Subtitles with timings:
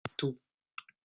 [0.17, 0.37] Tout.